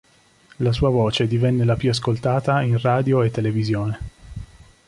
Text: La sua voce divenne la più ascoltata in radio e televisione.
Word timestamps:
La 0.57 0.71
sua 0.71 0.89
voce 0.89 1.27
divenne 1.27 1.63
la 1.63 1.75
più 1.75 1.91
ascoltata 1.91 2.63
in 2.63 2.79
radio 2.81 3.21
e 3.21 3.29
televisione. 3.29 3.99